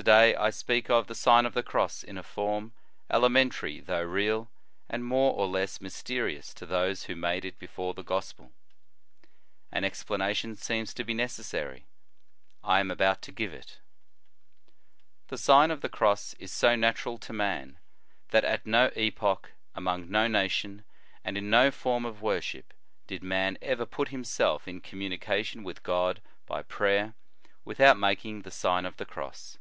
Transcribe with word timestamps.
To 0.00 0.04
day 0.04 0.34
I 0.34 0.48
speak 0.48 0.88
of 0.88 1.08
the 1.08 1.14
Sign 1.14 1.44
of 1.44 1.52
the 1.52 1.62
Cross 1.62 2.04
in 2.04 2.16
a 2.16 2.22
form, 2.22 2.72
elementary 3.10 3.80
though 3.80 4.02
real, 4.02 4.50
and 4.88 5.04
more 5.04 5.34
or 5.34 5.46
less 5.46 5.78
mysterious 5.78 6.54
to 6.54 6.64
those 6.64 7.02
who 7.04 7.14
made 7.14 7.44
it 7.44 7.58
before 7.58 7.92
the 7.92 8.02
Gospel. 8.02 8.50
An 9.70 9.82
92 9.82 9.82
The 9.82 9.82
Sign 9.82 9.82
of 9.82 9.82
the 9.82 10.06
Cross. 10.06 10.18
93 10.42 10.46
explanation 10.46 10.56
seems 10.56 10.94
to 10.94 11.04
be 11.04 11.12
necessary. 11.12 11.86
I 12.64 12.80
am 12.80 12.90
about 12.90 13.20
to 13.20 13.30
give 13.30 13.52
it. 13.52 13.78
The 15.28 15.36
Sien 15.36 15.70
of 15.70 15.82
the 15.82 15.90
Cross 15.90 16.32
is 16.38 16.50
so 16.50 16.74
natural 16.74 17.18
to 17.18 17.32
man, 17.34 17.76
o 17.78 17.80
that 18.30 18.44
at 18.46 18.64
no 18.64 18.90
epoch, 18.96 19.52
among 19.74 20.10
no 20.10 20.26
nation, 20.26 20.82
and 21.22 21.36
in 21.36 21.50
no 21.50 21.70
form 21.70 22.06
of 22.06 22.22
worship, 22.22 22.72
did 23.06 23.22
man 23.22 23.58
ever 23.60 23.84
put 23.84 24.08
himself 24.08 24.66
in 24.66 24.80
communication 24.80 25.62
with 25.62 25.82
God 25.82 26.22
by 26.46 26.62
prayer, 26.62 27.12
without 27.66 27.98
making 27.98 28.40
the 28.40 28.50
Sign 28.50 28.86
of 28.86 28.96
the 28.96 29.04
Cross. 29.04 29.58